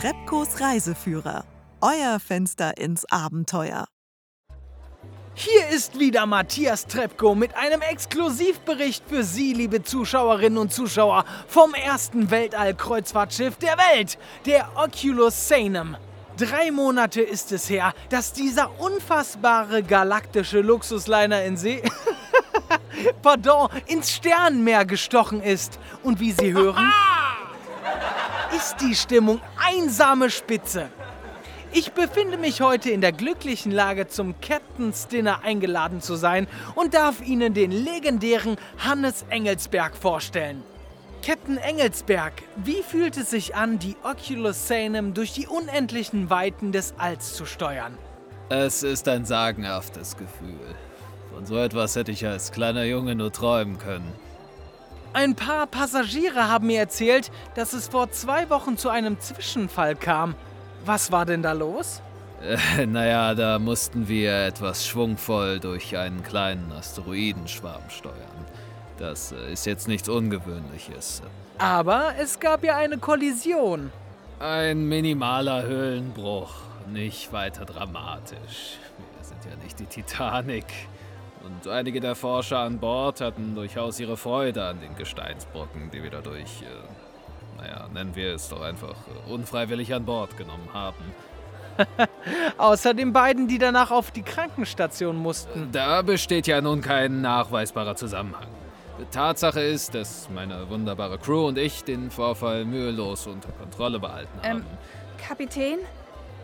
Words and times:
Trepkos 0.00 0.60
Reiseführer. 0.60 1.46
Euer 1.80 2.20
Fenster 2.20 2.76
ins 2.76 3.10
Abenteuer. 3.10 3.86
Hier 5.32 5.68
ist 5.74 5.98
wieder 5.98 6.26
Matthias 6.26 6.86
Trepko 6.86 7.34
mit 7.34 7.56
einem 7.56 7.80
Exklusivbericht 7.80 9.04
für 9.08 9.22
Sie, 9.22 9.54
liebe 9.54 9.82
Zuschauerinnen 9.82 10.58
und 10.58 10.70
Zuschauer, 10.70 11.24
vom 11.48 11.72
ersten 11.72 12.30
Weltall-Kreuzfahrtschiff 12.30 13.56
der 13.56 13.78
Welt, 13.78 14.18
der 14.44 14.68
Oculus 14.76 15.48
Sanum. 15.48 15.96
Drei 16.36 16.70
Monate 16.70 17.22
ist 17.22 17.50
es 17.52 17.70
her, 17.70 17.94
dass 18.10 18.34
dieser 18.34 18.78
unfassbare 18.78 19.82
galaktische 19.82 20.60
Luxusliner 20.60 21.42
in 21.44 21.56
See, 21.56 21.82
pardon, 23.22 23.70
ins 23.86 24.12
Sternenmeer 24.12 24.84
gestochen 24.84 25.42
ist. 25.42 25.78
Und 26.02 26.20
wie 26.20 26.32
Sie 26.32 26.52
hören, 26.52 26.92
ist 28.56 28.76
die 28.80 28.94
Stimmung 28.94 29.40
einsame 29.62 30.30
Spitze. 30.30 30.88
Ich 31.72 31.92
befinde 31.92 32.38
mich 32.38 32.62
heute 32.62 32.88
in 32.90 33.02
der 33.02 33.12
glücklichen 33.12 33.70
Lage, 33.70 34.08
zum 34.08 34.40
Captain's 34.40 35.08
Dinner 35.08 35.42
eingeladen 35.42 36.00
zu 36.00 36.14
sein 36.16 36.46
und 36.74 36.94
darf 36.94 37.20
Ihnen 37.20 37.52
den 37.52 37.70
legendären 37.70 38.56
Hannes 38.78 39.26
Engelsberg 39.28 39.94
vorstellen. 39.94 40.62
Captain 41.22 41.58
Engelsberg, 41.58 42.32
wie 42.56 42.82
fühlt 42.82 43.18
es 43.18 43.30
sich 43.30 43.54
an, 43.54 43.78
die 43.78 43.96
Oculus 44.02 44.68
Sanum 44.68 45.12
durch 45.12 45.34
die 45.34 45.46
unendlichen 45.46 46.30
Weiten 46.30 46.72
des 46.72 46.94
Alls 46.96 47.34
zu 47.34 47.44
steuern? 47.44 47.98
Es 48.48 48.82
ist 48.82 49.06
ein 49.08 49.26
sagenhaftes 49.26 50.16
Gefühl. 50.16 50.74
Von 51.34 51.44
so 51.44 51.58
etwas 51.58 51.94
hätte 51.94 52.12
ich 52.12 52.26
als 52.26 52.52
kleiner 52.52 52.84
Junge 52.84 53.16
nur 53.16 53.32
träumen 53.32 53.76
können. 53.78 54.10
Ein 55.12 55.34
paar 55.34 55.66
Passagiere 55.66 56.48
haben 56.48 56.66
mir 56.66 56.80
erzählt, 56.80 57.30
dass 57.54 57.72
es 57.72 57.88
vor 57.88 58.10
zwei 58.10 58.50
Wochen 58.50 58.76
zu 58.76 58.88
einem 58.88 59.18
Zwischenfall 59.20 59.96
kam. 59.96 60.34
Was 60.84 61.10
war 61.10 61.24
denn 61.24 61.42
da 61.42 61.52
los? 61.52 62.02
Äh, 62.42 62.86
naja, 62.86 63.34
da 63.34 63.58
mussten 63.58 64.08
wir 64.08 64.46
etwas 64.46 64.86
schwungvoll 64.86 65.58
durch 65.58 65.96
einen 65.96 66.22
kleinen 66.22 66.70
Asteroidenschwarm 66.72 67.88
steuern. 67.88 68.14
Das 68.98 69.32
äh, 69.32 69.52
ist 69.52 69.66
jetzt 69.66 69.88
nichts 69.88 70.08
Ungewöhnliches. 70.08 71.22
Aber 71.58 72.12
es 72.20 72.38
gab 72.38 72.62
ja 72.64 72.76
eine 72.76 72.98
Kollision. 72.98 73.90
Ein 74.38 74.84
minimaler 74.86 75.62
Höhlenbruch, 75.62 76.50
nicht 76.92 77.32
weiter 77.32 77.64
dramatisch. 77.64 78.78
Wir 79.16 79.24
sind 79.24 79.44
ja 79.50 79.56
nicht 79.62 79.80
die 79.80 79.86
Titanic. 79.86 80.66
Und 81.46 81.70
einige 81.70 82.00
der 82.00 82.14
Forscher 82.14 82.58
an 82.58 82.78
Bord 82.78 83.20
hatten 83.20 83.54
durchaus 83.54 84.00
ihre 84.00 84.16
Freude 84.16 84.64
an 84.64 84.80
den 84.80 84.96
Gesteinsbrocken, 84.96 85.90
die 85.92 86.02
wir 86.02 86.10
dadurch 86.10 86.62
äh, 86.62 86.66
naja, 87.58 87.88
nennen 87.92 88.14
wir 88.14 88.34
es 88.34 88.48
doch 88.48 88.60
einfach, 88.60 88.94
äh, 89.08 89.32
unfreiwillig 89.32 89.94
an 89.94 90.04
Bord 90.04 90.36
genommen 90.36 90.68
haben. 90.72 91.14
Außer 92.58 92.94
den 92.94 93.12
beiden, 93.12 93.48
die 93.48 93.58
danach 93.58 93.90
auf 93.90 94.10
die 94.10 94.22
Krankenstation 94.22 95.16
mussten. 95.16 95.70
Da 95.72 96.02
besteht 96.02 96.46
ja 96.46 96.60
nun 96.60 96.80
kein 96.80 97.20
nachweisbarer 97.20 97.96
Zusammenhang. 97.96 98.48
Tatsache 99.10 99.60
ist, 99.60 99.94
dass 99.94 100.30
meine 100.30 100.70
wunderbare 100.70 101.18
Crew 101.18 101.48
und 101.48 101.58
ich 101.58 101.84
den 101.84 102.10
Vorfall 102.10 102.64
mühelos 102.64 103.26
unter 103.26 103.52
Kontrolle 103.52 104.00
behalten 104.00 104.38
ähm, 104.42 104.50
haben. 104.50 104.58
Ähm, 104.60 105.26
Kapitän? 105.28 105.78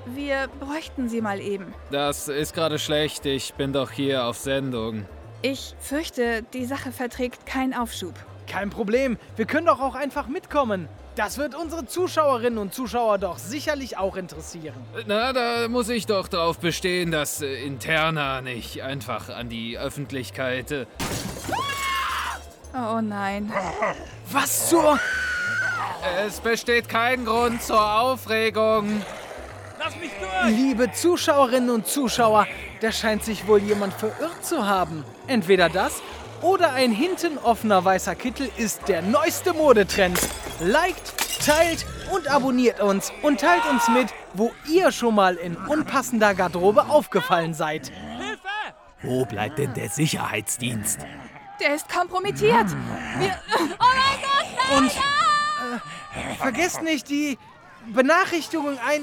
Wir 0.06 0.48
bräuchten 0.60 1.08
Sie 1.08 1.20
mal 1.20 1.40
eben. 1.40 1.72
Das 1.90 2.28
ist 2.28 2.54
gerade 2.54 2.78
schlecht. 2.78 3.24
Ich 3.26 3.54
bin 3.54 3.72
doch 3.72 3.90
hier 3.90 4.26
auf 4.26 4.36
Sendung. 4.36 5.06
Ich 5.42 5.74
fürchte, 5.80 6.42
die 6.52 6.64
Sache 6.64 6.92
verträgt 6.92 7.46
keinen 7.46 7.74
Aufschub. 7.74 8.14
Kein 8.46 8.70
Problem. 8.70 9.16
Wir 9.36 9.46
können 9.46 9.66
doch 9.66 9.80
auch 9.80 9.94
einfach 9.94 10.26
mitkommen. 10.26 10.88
Das 11.14 11.36
wird 11.36 11.54
unsere 11.54 11.84
Zuschauerinnen 11.86 12.58
und 12.58 12.72
Zuschauer 12.72 13.18
doch 13.18 13.38
sicherlich 13.38 13.98
auch 13.98 14.16
interessieren. 14.16 14.74
Na, 15.06 15.32
da 15.32 15.68
muss 15.68 15.88
ich 15.88 16.06
doch 16.06 16.26
darauf 16.26 16.58
bestehen, 16.58 17.10
dass 17.10 17.42
äh, 17.42 17.64
Interna 17.64 18.40
nicht 18.40 18.82
einfach 18.82 19.28
an 19.28 19.48
die 19.48 19.78
Öffentlichkeit. 19.78 20.70
Äh 20.70 20.86
oh 22.74 23.00
nein. 23.02 23.52
Was 24.30 24.70
zur. 24.70 24.98
Es 26.26 26.40
besteht 26.40 26.88
kein 26.88 27.24
Grund 27.24 27.62
zur 27.62 28.00
Aufregung. 28.00 29.02
Liebe 30.46 30.92
Zuschauerinnen 30.92 31.70
und 31.70 31.86
Zuschauer, 31.86 32.46
da 32.80 32.90
scheint 32.90 33.24
sich 33.24 33.46
wohl 33.46 33.60
jemand 33.60 33.94
verirrt 33.94 34.44
zu 34.44 34.66
haben. 34.66 35.04
Entweder 35.26 35.68
das 35.68 36.02
oder 36.40 36.72
ein 36.72 36.90
hinten 36.90 37.38
offener 37.38 37.84
weißer 37.84 38.14
Kittel 38.14 38.50
ist 38.56 38.88
der 38.88 39.02
neueste 39.02 39.52
Modetrend. 39.52 40.18
Liked, 40.60 41.14
teilt 41.44 41.86
und 42.12 42.28
abonniert 42.28 42.80
uns 42.80 43.12
und 43.22 43.40
teilt 43.40 43.64
uns 43.70 43.88
mit, 43.88 44.08
wo 44.34 44.52
ihr 44.68 44.90
schon 44.90 45.14
mal 45.14 45.36
in 45.36 45.56
unpassender 45.56 46.34
Garderobe 46.34 46.86
aufgefallen 46.88 47.54
seid. 47.54 47.92
Hilfe! 48.18 48.48
Wo 49.02 49.24
bleibt 49.24 49.58
denn 49.58 49.72
der 49.74 49.88
Sicherheitsdienst? 49.88 51.00
Der 51.60 51.74
ist 51.74 51.88
kompromittiert. 51.88 52.70
Wir, 53.18 53.38
oh 53.58 53.58
mein 53.58 54.20
Gott! 54.20 54.46
Nein, 54.70 54.78
und 54.78 54.90
äh, 54.90 56.34
vergesst 56.38 56.82
nicht 56.82 57.08
die 57.08 57.38
Benachrichtigung 57.86 58.78
ein 58.86 59.02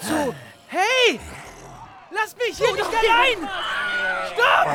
zu. 0.00 0.34
Hey! 0.68 1.20
Lass 2.10 2.36
mich 2.36 2.56
hier 2.56 2.72
nicht 2.72 2.84
allein! 2.84 3.48
Stopp! 4.32 4.66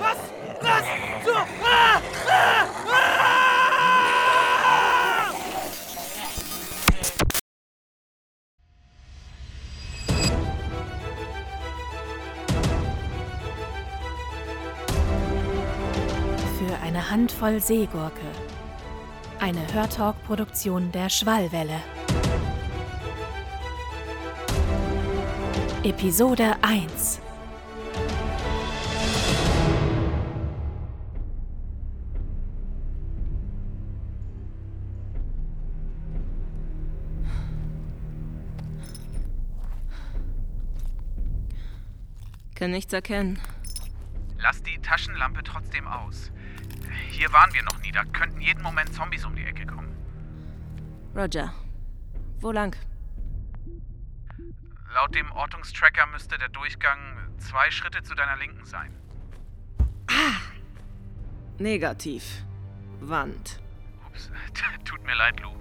Was? 0.00 0.18
Was? 0.60 0.84
So! 1.24 1.34
Ah! 1.34 2.00
Ah! 2.28 2.66
Ah! 2.90 3.22
Für 16.58 16.74
eine 16.82 17.10
Handvoll 17.10 17.60
Seegurke. 17.60 18.12
Eine 19.40 19.72
Hörtalk-Produktion 19.72 20.92
der 20.92 21.08
Schwallwelle. 21.10 21.80
Episode 25.84 26.56
1 26.62 27.20
Kann 42.54 42.70
nichts 42.70 42.92
erkennen. 42.92 43.40
Lass 44.38 44.62
die 44.62 44.78
Taschenlampe 44.78 45.42
trotzdem 45.42 45.88
aus. 45.88 46.30
Hier 47.10 47.32
waren 47.32 47.52
wir 47.54 47.64
noch 47.64 47.80
nie, 47.80 47.90
da 47.90 48.04
könnten 48.04 48.40
jeden 48.40 48.62
Moment 48.62 48.94
Zombies 48.94 49.24
um 49.24 49.34
die 49.34 49.42
Ecke 49.42 49.66
kommen. 49.66 49.92
Roger. 51.16 51.52
Wo 52.40 52.52
lang? 52.52 52.76
Laut 54.94 55.14
dem 55.14 55.32
Ortungstracker 55.32 56.06
müsste 56.06 56.36
der 56.36 56.50
Durchgang 56.50 56.98
zwei 57.38 57.70
Schritte 57.70 58.02
zu 58.02 58.14
deiner 58.14 58.36
Linken 58.36 58.64
sein. 58.66 58.94
Ah! 60.08 60.36
Negativ. 61.58 62.44
Wand. 63.00 63.60
Ups, 64.06 64.30
tut 64.84 65.02
mir 65.04 65.14
leid, 65.14 65.40
Lou. 65.40 65.52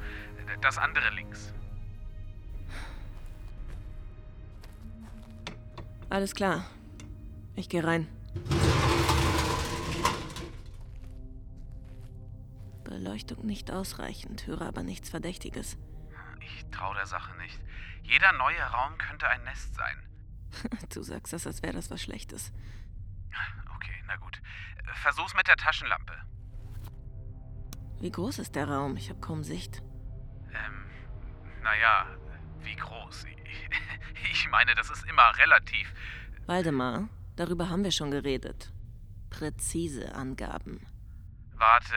Das 0.59 0.77
andere 0.77 1.09
links. 1.11 1.53
Alles 6.09 6.35
klar. 6.35 6.65
Ich 7.55 7.69
gehe 7.69 7.83
rein. 7.85 8.07
Beleuchtung 12.83 13.45
nicht 13.45 13.71
ausreichend, 13.71 14.45
höre 14.45 14.63
aber 14.63 14.83
nichts 14.83 15.09
Verdächtiges. 15.09 15.77
Ich 16.61 16.69
traue 16.69 16.95
der 16.95 17.07
Sache 17.07 17.35
nicht. 17.37 17.59
Jeder 18.03 18.31
neue 18.33 18.61
Raum 18.61 18.97
könnte 18.97 19.27
ein 19.27 19.43
Nest 19.43 19.73
sein. 19.75 19.97
du 20.93 21.01
sagst 21.01 21.33
das, 21.33 21.47
als 21.47 21.63
wäre 21.63 21.73
das 21.73 21.89
was 21.89 22.01
Schlechtes. 22.01 22.51
Okay, 23.75 24.03
na 24.05 24.15
gut. 24.17 24.41
Versuch's 24.95 25.33
mit 25.33 25.47
der 25.47 25.55
Taschenlampe. 25.55 26.13
Wie 27.99 28.11
groß 28.11 28.39
ist 28.39 28.55
der 28.55 28.67
Raum? 28.67 28.97
Ich 28.97 29.09
habe 29.09 29.19
kaum 29.19 29.43
Sicht. 29.43 29.81
Ähm, 30.53 30.85
naja, 31.63 32.05
wie 32.61 32.75
groß? 32.75 33.25
Ich 34.31 34.47
meine, 34.49 34.75
das 34.75 34.89
ist 34.89 35.03
immer 35.09 35.35
relativ. 35.37 35.91
Waldemar, 36.45 37.09
darüber 37.35 37.69
haben 37.69 37.83
wir 37.83 37.91
schon 37.91 38.11
geredet. 38.11 38.71
Präzise 39.29 40.13
Angaben. 40.15 40.85
Warte, 41.55 41.95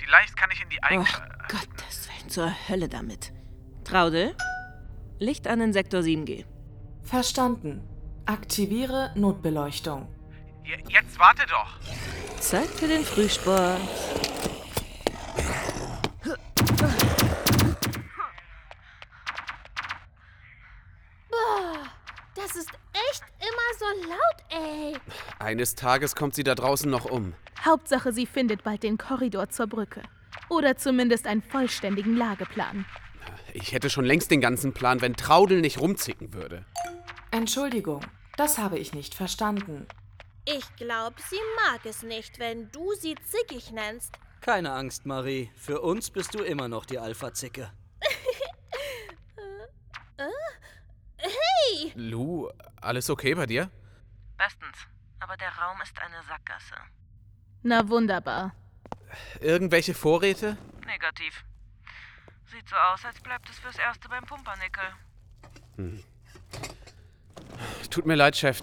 vielleicht 0.00 0.36
kann 0.36 0.50
ich 0.50 0.60
in 0.60 0.68
die 0.68 0.82
Eigen... 0.82 1.02
Oh 1.02 1.46
Gottes 1.48 2.08
Willen, 2.08 2.28
zur 2.28 2.68
Hölle 2.68 2.88
damit. 2.88 3.32
Traudel, 3.86 4.34
Licht 5.20 5.46
an 5.46 5.60
den 5.60 5.72
Sektor 5.72 6.00
7G. 6.00 6.44
Verstanden. 7.04 7.82
Aktiviere 8.24 9.12
Notbeleuchtung. 9.14 10.08
J 10.64 10.80
jetzt 10.90 11.16
warte 11.20 11.46
doch. 11.48 11.78
Zeit 12.40 12.66
für 12.66 12.88
den 12.88 13.04
Frühsport. 13.04 13.78
Boah, 21.30 21.78
das 22.34 22.56
ist 22.56 22.72
echt 22.92 23.22
immer 23.38 23.70
so 23.78 24.08
laut, 24.08 24.62
ey. 24.64 24.96
Eines 25.38 25.76
Tages 25.76 26.16
kommt 26.16 26.34
sie 26.34 26.42
da 26.42 26.56
draußen 26.56 26.90
noch 26.90 27.04
um. 27.04 27.34
Hauptsache, 27.64 28.12
sie 28.12 28.26
findet 28.26 28.64
bald 28.64 28.82
den 28.82 28.98
Korridor 28.98 29.48
zur 29.50 29.68
Brücke. 29.68 30.02
Oder 30.48 30.76
zumindest 30.76 31.28
einen 31.28 31.42
vollständigen 31.42 32.16
Lageplan. 32.16 32.84
Ich 33.58 33.72
hätte 33.72 33.88
schon 33.88 34.04
längst 34.04 34.30
den 34.30 34.42
ganzen 34.42 34.74
Plan, 34.74 35.00
wenn 35.00 35.14
Traudel 35.16 35.62
nicht 35.62 35.80
rumzicken 35.80 36.34
würde. 36.34 36.66
Entschuldigung, 37.30 38.04
das 38.36 38.58
habe 38.58 38.78
ich 38.78 38.92
nicht 38.92 39.14
verstanden. 39.14 39.86
Ich 40.44 40.76
glaube, 40.76 41.16
sie 41.30 41.40
mag 41.64 41.80
es 41.86 42.02
nicht, 42.02 42.38
wenn 42.38 42.70
du 42.70 42.92
sie 42.92 43.14
zickig 43.14 43.72
nennst. 43.72 44.12
Keine 44.42 44.72
Angst, 44.72 45.06
Marie. 45.06 45.50
Für 45.56 45.80
uns 45.80 46.10
bist 46.10 46.34
du 46.34 46.40
immer 46.42 46.68
noch 46.68 46.84
die 46.84 46.98
Alpha-Zicke. 46.98 47.72
Hey! 51.18 51.92
Lou, 51.94 52.48
alles 52.80 53.10
okay 53.10 53.34
bei 53.34 53.46
dir? 53.46 53.70
Bestens. 54.36 54.76
Aber 55.18 55.36
der 55.36 55.48
Raum 55.48 55.78
ist 55.82 55.98
eine 55.98 56.22
Sackgasse. 56.28 56.74
Na 57.62 57.88
wunderbar. 57.88 58.54
Irgendwelche 59.40 59.94
Vorräte? 59.94 60.56
Negativ. 60.86 61.44
Sieht 62.50 62.68
so 62.68 62.76
aus, 62.76 63.04
als 63.04 63.20
bleibt 63.20 63.48
es 63.50 63.58
fürs 63.58 63.78
Erste 63.78 64.08
beim 64.08 64.24
Pumpernickel. 64.24 64.84
Hm. 65.76 66.02
Tut 67.90 68.06
mir 68.06 68.14
leid, 68.14 68.36
Chef. 68.36 68.60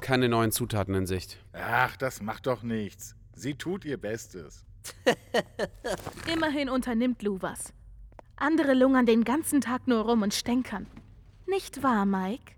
Keine 0.00 0.28
neuen 0.28 0.52
Zutaten 0.52 0.94
in 0.94 1.06
Sicht. 1.06 1.38
Ach, 1.52 1.96
das 1.96 2.20
macht 2.20 2.46
doch 2.46 2.62
nichts. 2.62 3.16
Sie 3.34 3.54
tut 3.54 3.84
ihr 3.84 3.96
Bestes. 3.96 4.64
Immerhin 6.32 6.68
unternimmt 6.68 7.22
Lou 7.22 7.42
was. 7.42 7.72
Andere 8.36 8.74
lungern 8.74 9.06
den 9.06 9.24
ganzen 9.24 9.60
Tag 9.60 9.88
nur 9.88 10.02
rum 10.02 10.22
und 10.22 10.34
stänkern. 10.34 10.86
Nicht 11.46 11.82
wahr, 11.82 12.04
Mike? 12.04 12.55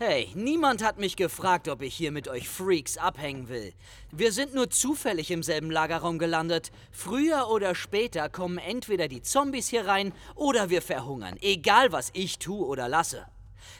Hey, 0.00 0.30
niemand 0.36 0.84
hat 0.84 1.00
mich 1.00 1.16
gefragt, 1.16 1.66
ob 1.66 1.82
ich 1.82 1.92
hier 1.92 2.12
mit 2.12 2.28
euch 2.28 2.48
Freaks 2.48 2.98
abhängen 2.98 3.48
will. 3.48 3.72
Wir 4.12 4.30
sind 4.30 4.54
nur 4.54 4.70
zufällig 4.70 5.32
im 5.32 5.42
selben 5.42 5.72
Lagerraum 5.72 6.20
gelandet. 6.20 6.70
Früher 6.92 7.48
oder 7.50 7.74
später 7.74 8.28
kommen 8.28 8.58
entweder 8.58 9.08
die 9.08 9.22
Zombies 9.22 9.66
hier 9.66 9.88
rein 9.88 10.12
oder 10.36 10.70
wir 10.70 10.82
verhungern. 10.82 11.36
Egal, 11.40 11.90
was 11.90 12.10
ich 12.12 12.38
tue 12.38 12.64
oder 12.64 12.88
lasse. 12.88 13.26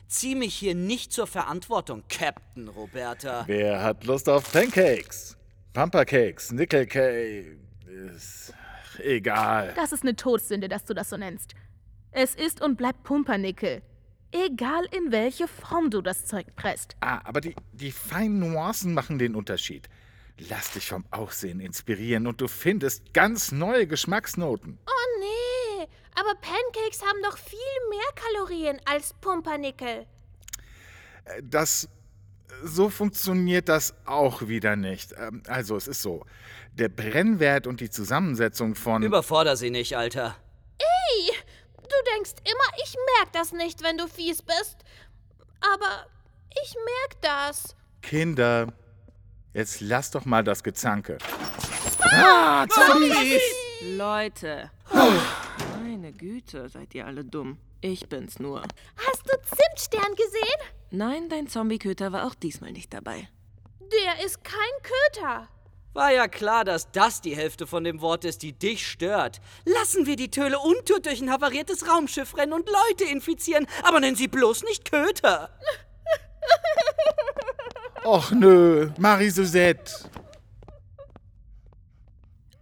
Zieh 0.08 0.34
mich 0.34 0.56
hier 0.56 0.74
nicht 0.74 1.12
zur 1.12 1.28
Verantwortung, 1.28 2.02
Captain 2.08 2.66
Roberta. 2.66 3.44
Wer 3.46 3.80
hat 3.80 4.04
Lust 4.04 4.28
auf 4.28 4.52
Pancakes? 4.52 5.36
Pumpercakes, 5.72 6.50
Nickelcake. 6.50 7.58
Ist 8.12 8.52
egal. 8.98 9.72
Das 9.76 9.92
ist 9.92 10.02
eine 10.02 10.16
Todsünde, 10.16 10.68
dass 10.68 10.84
du 10.84 10.94
das 10.94 11.10
so 11.10 11.16
nennst. 11.16 11.54
Es 12.10 12.34
ist 12.34 12.60
und 12.60 12.76
bleibt 12.76 13.04
Pumpernickel. 13.04 13.82
Egal 14.30 14.84
in 14.92 15.10
welche 15.10 15.48
Form 15.48 15.90
du 15.90 16.02
das 16.02 16.26
Zeug 16.26 16.46
presst. 16.54 16.96
Ah, 17.00 17.20
aber 17.24 17.40
die, 17.40 17.54
die 17.72 17.92
feinen 17.92 18.38
Nuancen 18.40 18.92
machen 18.94 19.18
den 19.18 19.34
Unterschied. 19.34 19.88
Lass 20.50 20.72
dich 20.72 20.88
vom 20.88 21.04
Aussehen 21.10 21.60
inspirieren 21.60 22.26
und 22.26 22.40
du 22.40 22.46
findest 22.46 23.12
ganz 23.14 23.50
neue 23.52 23.86
Geschmacksnoten. 23.86 24.78
Oh 24.86 25.20
nee, 25.20 25.88
aber 26.14 26.34
Pancakes 26.40 27.02
haben 27.02 27.18
doch 27.24 27.38
viel 27.38 27.58
mehr 27.90 28.00
Kalorien 28.14 28.78
als 28.84 29.14
Pumpernickel. 29.14 30.06
Äh, 31.24 31.42
Das. 31.42 31.88
So 32.64 32.88
funktioniert 32.88 33.68
das 33.68 33.94
auch 34.06 34.48
wieder 34.48 34.74
nicht. 34.74 35.14
Ähm, 35.18 35.42
Also, 35.48 35.76
es 35.76 35.86
ist 35.86 36.02
so. 36.02 36.24
Der 36.72 36.88
Brennwert 36.88 37.66
und 37.66 37.80
die 37.80 37.90
Zusammensetzung 37.90 38.74
von. 38.74 39.02
Überforder 39.02 39.56
sie 39.56 39.70
nicht, 39.70 39.96
Alter. 39.96 40.36
Du 41.98 42.10
denkst 42.14 42.32
immer, 42.44 42.82
ich 42.84 42.94
merk 43.16 43.32
das 43.32 43.52
nicht, 43.52 43.82
wenn 43.82 43.98
du 43.98 44.06
fies 44.06 44.42
bist. 44.42 44.76
Aber 45.60 46.06
ich 46.62 46.74
merk 46.74 47.22
das. 47.22 47.74
Kinder, 48.02 48.72
jetzt 49.52 49.80
lass 49.80 50.10
doch 50.10 50.24
mal 50.24 50.44
das 50.44 50.62
Gezanke. 50.62 51.18
Ah, 52.00 52.66
Zombies! 52.68 53.42
Leute. 53.96 54.70
Meine 55.82 56.12
Güte, 56.12 56.68
seid 56.68 56.94
ihr 56.94 57.06
alle 57.06 57.24
dumm. 57.24 57.58
Ich 57.80 58.08
bin's 58.08 58.38
nur. 58.38 58.62
Hast 58.62 59.22
du 59.26 59.36
Zimtstern 59.56 60.14
gesehen? 60.14 60.70
Nein, 60.90 61.28
dein 61.28 61.48
Zombie-Köter 61.48 62.12
war 62.12 62.26
auch 62.26 62.34
diesmal 62.34 62.72
nicht 62.72 62.92
dabei. 62.94 63.28
Der 63.80 64.24
ist 64.24 64.44
kein 64.44 64.54
Köter. 64.82 65.48
War 65.98 66.12
ja 66.12 66.28
klar, 66.28 66.64
dass 66.64 66.92
das 66.92 67.22
die 67.22 67.34
Hälfte 67.34 67.66
von 67.66 67.82
dem 67.82 68.00
Wort 68.00 68.24
ist, 68.24 68.44
die 68.44 68.52
dich 68.52 68.86
stört. 68.86 69.40
Lassen 69.64 70.06
wir 70.06 70.14
die 70.14 70.30
Töle 70.30 70.60
untot 70.60 71.04
durch 71.04 71.20
ein 71.20 71.28
havariertes 71.28 71.88
Raumschiff 71.88 72.36
rennen 72.36 72.52
und 72.52 72.68
Leute 72.68 73.10
infizieren, 73.10 73.66
aber 73.82 73.98
nennen 73.98 74.14
sie 74.14 74.28
bloß 74.28 74.62
nicht 74.62 74.88
Köter. 74.88 75.50
Och 78.04 78.30
nö, 78.30 78.90
Marie-Suzette. 78.96 80.08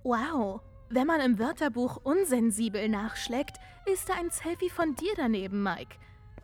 Wow. 0.02 0.62
Wenn 0.88 1.06
man 1.06 1.20
im 1.20 1.38
Wörterbuch 1.38 1.98
unsensibel 2.04 2.88
nachschlägt, 2.88 3.58
ist 3.84 4.08
da 4.08 4.14
ein 4.14 4.30
Selfie 4.30 4.70
von 4.70 4.94
dir 4.94 5.12
daneben, 5.14 5.62
Mike. 5.62 5.96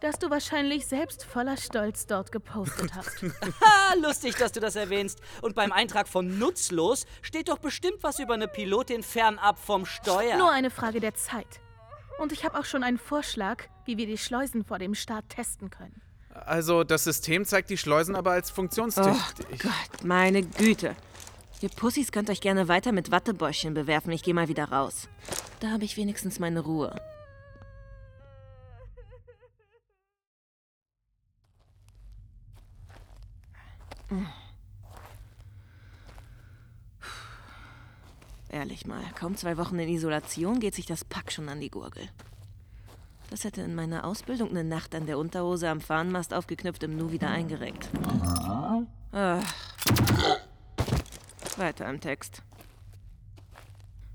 Das 0.02 0.19
du 0.19 0.31
wahrscheinlich 0.31 0.84
selbst 0.87 1.25
voller 1.25 1.56
Stolz 1.56 2.08
dort 2.08 2.32
gepostet 2.32 2.93
hast. 2.96 3.22
Ha, 3.22 3.94
lustig, 4.02 4.34
dass 4.34 4.50
du 4.50 4.58
das 4.58 4.75
erwähnst. 4.75 5.20
Und 5.43 5.54
beim 5.54 5.70
Eintrag 5.70 6.08
von 6.08 6.40
nutzlos 6.40 7.06
steht 7.22 7.49
doch 7.49 7.58
bestimmt 7.58 7.99
was 8.02 8.19
über 8.19 8.34
eine 8.34 8.49
Pilotin 8.49 9.04
fernab 9.04 9.60
vom 9.60 9.87
Steuer. 9.87 10.37
Nur 10.38 10.50
eine 10.50 10.70
Frage 10.70 10.99
der 10.99 11.14
Zeit. 11.14 11.60
Und 12.19 12.32
ich 12.32 12.44
habe 12.44 12.58
auch 12.58 12.64
schon 12.64 12.82
einen 12.82 12.99
Vorschlag, 12.99 13.62
wie 13.84 13.96
wir 13.96 14.06
die 14.06 14.19
Schleusen 14.19 14.64
vor 14.64 14.81
dem 14.81 14.96
Start 14.96 15.28
testen 15.28 15.70
können. 15.70 16.02
Also, 16.34 16.82
das 16.82 17.04
System 17.04 17.44
zeigt 17.44 17.70
die 17.70 17.78
Schleusen 17.78 18.16
aber 18.16 18.32
als 18.32 18.50
Oh 18.50 18.54
funktionstüchtig. 18.54 19.60
Gott, 19.60 20.02
meine 20.02 20.43
Güte. 20.43 20.96
Ihr 21.60 21.69
Pussys 21.69 22.10
könnt 22.10 22.28
euch 22.28 22.40
gerne 22.40 22.66
weiter 22.66 22.90
mit 22.90 23.12
Wattebäuschen 23.12 23.72
bewerfen. 23.72 24.10
Ich 24.10 24.25
gehe 24.25 24.34
mal 24.34 24.49
wieder 24.49 24.64
raus. 24.64 25.08
Da 25.60 25.70
habe 25.70 25.84
ich 25.84 25.96
wenigstens 25.96 26.40
meine 26.40 26.58
Ruhe. 26.58 26.93
Ehrlich 38.49 38.87
mal, 38.87 39.03
kaum 39.19 39.35
zwei 39.37 39.56
Wochen 39.56 39.79
in 39.79 39.88
Isolation 39.88 40.61
geht 40.61 40.75
sich 40.75 40.85
das 40.85 41.04
Pack 41.04 41.33
schon 41.33 41.49
an 41.49 41.61
die 41.61 41.71
Gurgel. 41.71 42.09
Das 43.31 43.45
hätte 43.45 43.62
in 43.62 43.75
meiner 43.75 44.04
Ausbildung 44.04 44.50
eine 44.50 44.62
Nacht 44.62 44.95
an 44.95 45.07
der 45.07 45.16
Unterhose 45.16 45.71
am 45.71 45.81
Fahnenmast 45.81 46.35
aufgeknüpft 46.35 46.83
im 46.83 46.99
Nu 46.99 47.12
wieder 47.12 47.31
eingerenkt. 47.31 47.88
Ach. 49.12 49.42
Weiter 51.57 51.88
im 51.88 51.99
Text. 51.99 52.42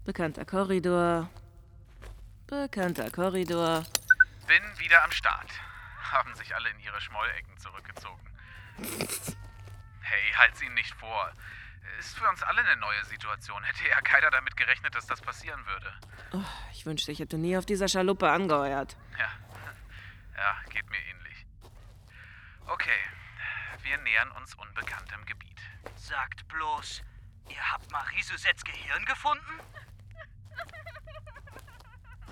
Bekannter 0.06 0.46
Korridor. 0.46 1.30
Bekannter 2.46 3.10
Korridor. 3.10 3.84
Bin 4.46 4.80
wieder 4.80 5.04
am 5.04 5.12
Start. 5.12 5.50
Haben 6.12 6.36
sich 6.36 6.54
alle 6.56 6.70
in 6.70 6.80
ihre 6.80 7.02
Schmollecken 7.02 7.58
zurückgezogen. 7.58 8.22
Hey, 10.10 10.32
halt's 10.38 10.62
ihnen 10.62 10.76
nicht 10.76 10.94
vor. 10.96 11.32
Ist 12.00 12.18
für 12.18 12.30
uns 12.30 12.42
alle 12.42 12.62
eine 12.62 12.78
neue 12.78 13.04
Situation. 13.06 13.62
Hätte 13.64 13.90
ja 13.90 14.00
keiner 14.00 14.32
damit 14.32 14.56
gerechnet, 14.56 14.96
dass 14.96 15.06
das 15.06 15.20
passieren 15.20 15.66
würde. 15.66 15.94
Oh, 16.32 16.44
ich 16.72 16.86
wünschte, 16.86 17.12
ich 17.12 17.20
hätte 17.20 17.38
nie 17.38 17.58
auf 17.58 17.66
dieser 17.66 17.90
Schaluppe 17.90 18.30
angeheuert. 18.30 18.96
Ja. 19.18 19.30
Ja, 20.38 20.56
geht 20.70 20.88
mir 20.92 21.00
ähnlich. 21.00 21.48
Okay, 22.68 23.00
wir 23.82 23.98
nähern 23.98 24.30
uns 24.34 24.54
unbekanntem 24.54 25.26
Gebiet. 25.26 25.60
Sagt 25.96 26.48
bloß, 26.48 27.02
ihr 27.50 27.72
habt 27.72 27.90
Marie-Susettes 27.92 28.64
Gehirn 28.64 29.04
gefunden? 29.06 29.60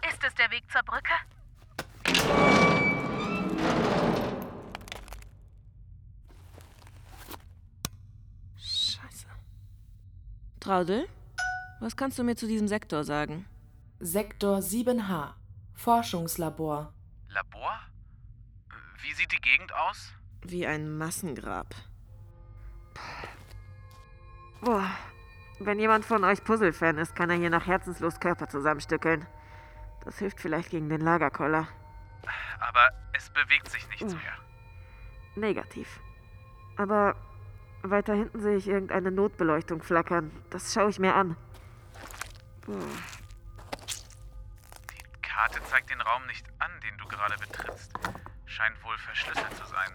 Ist 0.08 0.24
es 0.24 0.36
der 0.36 0.52
Weg 0.52 0.72
zur 0.72 0.84
Brücke? 0.84 1.14
Traudel, 10.66 11.08
was 11.80 11.96
kannst 11.96 12.18
du 12.18 12.24
mir 12.24 12.36
zu 12.36 12.48
diesem 12.48 12.68
Sektor 12.68 13.04
sagen? 13.04 13.46
Sektor 14.00 14.58
7H. 14.58 15.36
Forschungslabor. 15.76 16.92
Labor? 17.30 17.80
Wie 19.04 19.14
sieht 19.14 19.32
die 19.32 19.42
Gegend 19.42 19.72
aus? 19.76 20.12
Wie 20.42 20.66
ein 20.66 20.98
Massengrab. 20.98 21.68
Boah. 24.62 24.90
Wenn 25.60 25.78
jemand 25.78 26.04
von 26.04 26.24
euch 26.24 26.44
Puzzle-Fan 26.44 26.98
ist, 26.98 27.16
kann 27.16 27.30
er 27.30 27.38
hier 27.38 27.52
nach 27.52 27.68
herzenslos 27.68 28.20
Körper 28.20 28.50
zusammenstückeln. 28.50 29.28
Das 30.04 30.18
hilft 30.18 30.40
vielleicht 30.40 30.72
gegen 30.72 30.90
den 30.90 31.02
Lagerkoller. 31.02 31.68
Aber 32.60 32.90
es 33.14 33.30
bewegt 33.30 33.70
sich 33.70 33.88
nichts 33.90 34.16
mehr. 34.16 34.34
Negativ. 35.36 36.00
Aber 36.76 37.16
weiter 37.90 38.14
hinten 38.14 38.40
sehe 38.40 38.58
ich 38.58 38.68
irgendeine 38.68 39.12
Notbeleuchtung 39.12 39.82
flackern. 39.82 40.32
Das 40.50 40.74
schaue 40.74 40.90
ich 40.90 41.00
mir 41.00 41.16
an. 41.16 41.36
Boah. 42.66 42.80
Die 44.92 45.22
Karte 45.22 45.62
zeigt 45.64 45.90
den 45.90 46.02
Raum 46.02 46.26
nicht 46.28 46.46
an, 46.60 46.72
den 46.82 46.98
du 46.98 47.08
gerade 47.08 47.36
betrittst. 47.38 47.92
Scheint 48.46 48.84
wohl 48.84 48.98
verschlüsselt 48.98 49.54
zu 49.56 49.66
sein. 49.66 49.92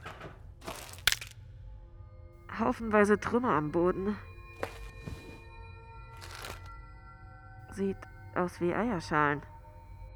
Haufenweise 2.58 3.18
Trümmer 3.18 3.54
am 3.54 3.72
Boden. 3.72 4.16
Sieht 7.72 7.96
aus 8.34 8.60
wie 8.60 8.74
Eierschalen. 8.74 9.42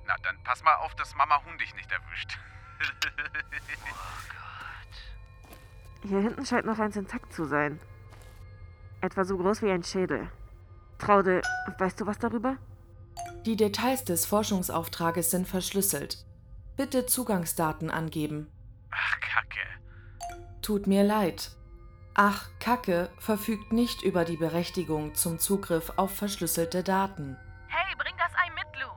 Na, 0.07 0.17
dann 0.23 0.37
pass 0.45 0.63
mal 0.63 0.75
auf, 0.77 0.95
dass 0.97 1.15
Mama 1.15 1.43
Huhn 1.45 1.57
dich 1.59 1.75
nicht 1.75 1.91
erwischt. 1.91 2.39
Hier 6.07 6.21
hinten 6.21 6.45
scheint 6.45 6.67
noch 6.67 6.79
eins 6.79 6.97
intakt 6.97 7.33
zu 7.33 7.47
sein. 7.47 7.81
Etwa 9.01 9.25
so 9.25 9.39
groß 9.39 9.63
wie 9.63 9.71
ein 9.71 9.83
Schädel. 9.83 10.31
Traude, 10.99 11.41
weißt 11.79 12.01
du 12.01 12.07
was 12.07 12.19
darüber? 12.19 12.57
Die 13.47 13.57
Details 13.57 14.05
des 14.05 14.27
Forschungsauftrages 14.27 15.31
sind 15.31 15.49
verschlüsselt. 15.49 16.25
Bitte 16.77 17.07
Zugangsdaten 17.07 17.91
angeben. 17.91 18.51
Ach, 18.91 19.21
Kacke. 19.21 19.67
Tut 20.61 20.87
mir 20.87 21.05
leid. 21.05 21.53
Ach, 22.15 22.49
Kacke 22.61 23.11
verfügt 23.19 23.73
nicht 23.73 24.03
über 24.03 24.25
die 24.25 24.37
Berechtigung 24.37 25.15
zum 25.15 25.39
Zugriff 25.39 25.93
auf 25.97 26.15
verschlüsselte 26.15 26.83
Daten. 26.83 27.37
Hey, 27.69 27.95
bring 27.97 28.15
das 28.19 28.33
Ei 28.37 28.51
mit, 28.51 28.81
Lou. 28.81 28.91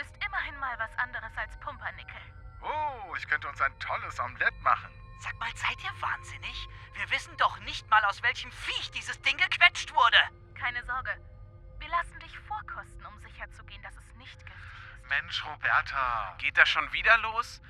Ist 0.00 0.14
immerhin 0.24 0.58
mal 0.60 0.76
was 0.78 0.96
anderes 0.98 1.32
als 1.36 1.58
Pumpernickel. 1.60 2.20
Oh, 2.62 3.14
ich 3.16 3.26
könnte 3.26 3.48
uns 3.48 3.60
ein 3.60 3.72
tolles 3.78 4.20
Omelett 4.20 4.54
machen. 4.62 4.90
Sag 5.20 5.38
mal, 5.38 5.50
seid 5.54 5.82
ihr 5.82 5.92
wahnsinnig? 6.00 6.68
Wir 6.94 7.10
wissen 7.10 7.36
doch 7.36 7.58
nicht 7.60 7.88
mal, 7.90 8.04
aus 8.04 8.22
welchem 8.22 8.50
Viech 8.50 8.90
dieses 8.90 9.20
Ding 9.22 9.36
gequetscht 9.36 9.94
wurde. 9.94 10.18
Keine 10.54 10.84
Sorge. 10.84 11.16
Wir 11.78 11.88
lassen 11.88 12.18
dich 12.20 12.38
vorkosten, 12.40 13.04
um 13.06 13.18
sicherzugehen, 13.20 13.82
dass 13.82 13.96
es 13.96 14.14
nicht 14.16 14.38
giftig 14.38 14.54
ist. 14.54 15.08
Mensch, 15.08 15.44
Roberta. 15.44 16.36
Geht 16.38 16.56
das 16.56 16.68
schon 16.68 16.92
wieder 16.92 17.16
los? 17.18 17.60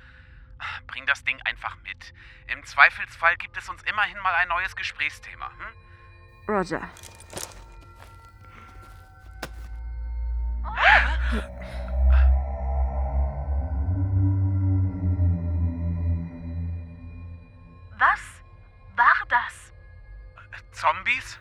Bring 0.87 1.05
das 1.05 1.23
Ding 1.23 1.39
einfach 1.43 1.75
mit. 1.83 2.13
Im 2.47 2.65
Zweifelsfall 2.65 3.37
gibt 3.37 3.57
es 3.57 3.69
uns 3.69 3.83
immerhin 3.83 4.17
mal 4.19 4.33
ein 4.35 4.47
neues 4.47 4.75
Gesprächsthema. 4.75 5.51
Hm? 5.57 6.47
Roger. 6.47 6.89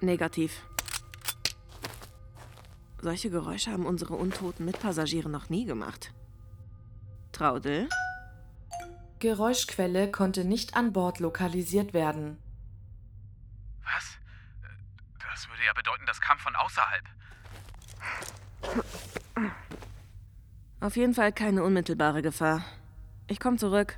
Negativ. 0.00 0.62
Solche 3.00 3.30
Geräusche 3.30 3.70
haben 3.70 3.86
unsere 3.86 4.14
untoten 4.14 4.64
Mitpassagiere 4.64 5.28
noch 5.28 5.48
nie 5.48 5.64
gemacht. 5.64 6.12
Traudel? 7.32 7.88
Geräuschquelle 9.18 10.10
konnte 10.10 10.44
nicht 10.44 10.76
an 10.76 10.92
Bord 10.92 11.20
lokalisiert 11.20 11.94
werden. 11.94 12.38
Was? 13.84 14.18
Das 15.30 15.48
würde 15.48 15.64
ja 15.64 15.72
bedeuten, 15.72 16.04
das 16.06 16.20
kam 16.20 16.38
von 16.38 16.54
außerhalb. 16.56 17.04
Auf 20.80 20.96
jeden 20.96 21.14
Fall 21.14 21.32
keine 21.32 21.62
unmittelbare 21.62 22.22
Gefahr. 22.22 22.64
Ich 23.26 23.40
komme 23.40 23.56
zurück. 23.56 23.96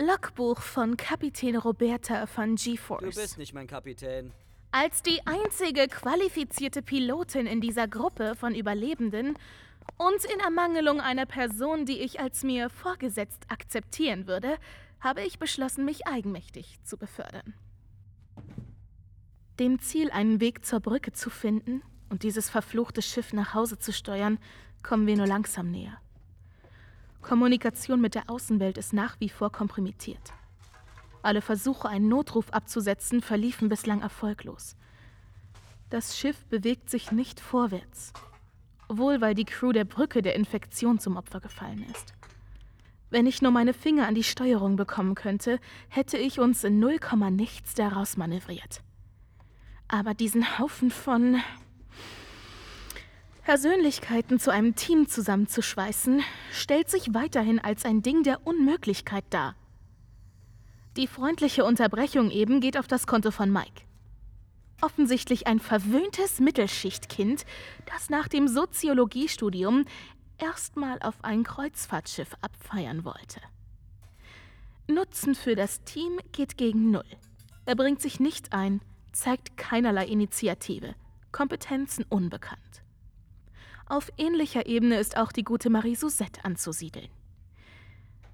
Logbuch 0.00 0.60
von 0.60 0.96
Kapitän 0.96 1.56
Roberta 1.56 2.26
von 2.26 2.56
Du 2.56 2.62
G-Force. 2.62 3.14
bist 3.14 3.38
nicht 3.38 3.54
mein 3.54 3.66
Kapitän. 3.66 4.32
Als 4.72 5.02
die 5.02 5.20
einzige 5.26 5.86
qualifizierte 5.86 6.82
Pilotin 6.82 7.46
in 7.46 7.60
dieser 7.60 7.86
Gruppe 7.86 8.34
von 8.34 8.54
Überlebenden 8.54 9.36
und 9.98 10.24
in 10.24 10.40
Ermangelung 10.40 11.00
einer 11.00 11.26
Person, 11.26 11.84
die 11.84 12.00
ich 12.00 12.20
als 12.20 12.42
mir 12.42 12.70
vorgesetzt 12.70 13.44
akzeptieren 13.48 14.26
würde, 14.26 14.56
habe 15.00 15.22
ich 15.22 15.38
beschlossen, 15.38 15.84
mich 15.84 16.06
eigenmächtig 16.06 16.78
zu 16.84 16.96
befördern. 16.96 17.54
Dem 19.60 19.78
Ziel, 19.78 20.10
einen 20.10 20.40
Weg 20.40 20.64
zur 20.64 20.80
Brücke 20.80 21.12
zu 21.12 21.28
finden 21.28 21.82
und 22.08 22.22
dieses 22.22 22.48
verfluchte 22.48 23.02
Schiff 23.02 23.32
nach 23.32 23.52
Hause 23.52 23.78
zu 23.78 23.92
steuern, 23.92 24.38
kommen 24.82 25.06
wir 25.06 25.16
nur 25.16 25.26
langsam 25.26 25.70
näher. 25.70 25.98
Kommunikation 27.22 28.00
mit 28.00 28.14
der 28.14 28.28
Außenwelt 28.28 28.76
ist 28.76 28.92
nach 28.92 29.18
wie 29.20 29.28
vor 29.28 29.50
kompromittiert. 29.50 30.32
Alle 31.22 31.40
Versuche, 31.40 31.88
einen 31.88 32.08
Notruf 32.08 32.50
abzusetzen, 32.50 33.22
verliefen 33.22 33.68
bislang 33.68 34.02
erfolglos. 34.02 34.76
Das 35.88 36.18
Schiff 36.18 36.44
bewegt 36.46 36.90
sich 36.90 37.12
nicht 37.12 37.38
vorwärts. 37.38 38.12
Wohl 38.88 39.20
weil 39.20 39.34
die 39.34 39.44
Crew 39.44 39.72
der 39.72 39.84
Brücke 39.84 40.20
der 40.20 40.34
Infektion 40.34 40.98
zum 40.98 41.16
Opfer 41.16 41.40
gefallen 41.40 41.86
ist. 41.90 42.12
Wenn 43.10 43.26
ich 43.26 43.42
nur 43.42 43.52
meine 43.52 43.74
Finger 43.74 44.08
an 44.08 44.14
die 44.14 44.24
Steuerung 44.24 44.76
bekommen 44.76 45.14
könnte, 45.14 45.60
hätte 45.88 46.16
ich 46.16 46.40
uns 46.40 46.64
in 46.64 46.80
null 46.80 46.98
Komma 46.98 47.30
nichts 47.30 47.74
daraus 47.74 48.16
manövriert. 48.16 48.82
Aber 49.86 50.14
diesen 50.14 50.58
Haufen 50.58 50.90
von 50.90 51.36
Persönlichkeiten 53.42 54.38
zu 54.38 54.50
einem 54.50 54.76
Team 54.76 55.08
zusammenzuschweißen, 55.08 56.22
stellt 56.52 56.88
sich 56.88 57.12
weiterhin 57.12 57.58
als 57.58 57.84
ein 57.84 58.00
Ding 58.00 58.22
der 58.22 58.46
Unmöglichkeit 58.46 59.24
dar. 59.30 59.56
Die 60.96 61.08
freundliche 61.08 61.64
Unterbrechung 61.64 62.30
eben 62.30 62.60
geht 62.60 62.78
auf 62.78 62.86
das 62.86 63.06
Konto 63.06 63.32
von 63.32 63.50
Mike. 63.50 63.82
Offensichtlich 64.80 65.46
ein 65.46 65.58
verwöhntes 65.58 66.38
Mittelschichtkind, 66.38 67.44
das 67.86 68.10
nach 68.10 68.28
dem 68.28 68.46
Soziologiestudium 68.46 69.86
erstmal 70.38 71.00
auf 71.00 71.24
ein 71.24 71.42
Kreuzfahrtschiff 71.42 72.36
abfeiern 72.42 73.04
wollte. 73.04 73.40
Nutzen 74.86 75.34
für 75.34 75.56
das 75.56 75.82
Team 75.84 76.18
geht 76.32 76.56
gegen 76.56 76.90
Null. 76.90 77.04
Er 77.64 77.74
bringt 77.74 78.02
sich 78.02 78.20
nicht 78.20 78.52
ein, 78.52 78.80
zeigt 79.12 79.56
keinerlei 79.56 80.06
Initiative, 80.06 80.94
Kompetenzen 81.32 82.04
unbekannt. 82.08 82.81
Auf 83.92 84.10
ähnlicher 84.16 84.64
Ebene 84.64 84.98
ist 84.98 85.18
auch 85.18 85.32
die 85.32 85.44
gute 85.44 85.68
Marie 85.68 85.96
Suzette 85.96 86.46
anzusiedeln. 86.46 87.10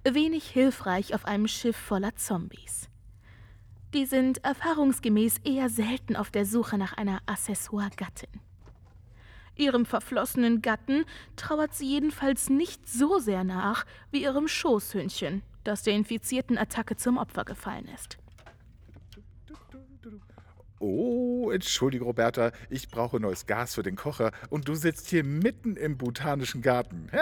Wenig 0.04 0.48
hilfreich 0.48 1.16
auf 1.16 1.24
einem 1.24 1.48
Schiff 1.48 1.76
voller 1.76 2.14
Zombies. 2.14 2.88
Die 3.92 4.06
sind 4.06 4.44
erfahrungsgemäß 4.44 5.38
eher 5.42 5.68
selten 5.68 6.14
auf 6.14 6.30
der 6.30 6.46
Suche 6.46 6.78
nach 6.78 6.92
einer 6.92 7.22
Accessoire-Gattin. 7.26 8.30
Ihrem 9.56 9.84
verflossenen 9.84 10.62
Gatten 10.62 11.04
trauert 11.34 11.74
sie 11.74 11.88
jedenfalls 11.88 12.48
nicht 12.50 12.88
so 12.88 13.18
sehr 13.18 13.42
nach 13.42 13.84
wie 14.12 14.22
ihrem 14.22 14.46
Schoßhündchen, 14.46 15.42
das 15.64 15.82
der 15.82 15.94
infizierten 15.94 16.56
Attacke 16.56 16.94
zum 16.94 17.18
Opfer 17.18 17.44
gefallen 17.44 17.88
ist. 17.96 18.16
Oh, 20.80 21.50
entschuldige, 21.50 22.04
Roberta, 22.04 22.52
ich 22.70 22.88
brauche 22.88 23.18
neues 23.18 23.46
Gas 23.46 23.74
für 23.74 23.82
den 23.82 23.96
Kocher 23.96 24.30
und 24.48 24.68
du 24.68 24.74
sitzt 24.74 25.08
hier 25.08 25.24
mitten 25.24 25.76
im 25.76 25.98
botanischen 25.98 26.62
Garten. 26.62 27.10